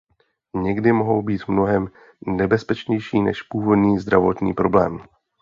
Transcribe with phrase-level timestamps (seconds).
[0.55, 1.89] Někdy mohou být mnohem
[2.27, 4.99] nebezpečnější než původní zdravotní problém.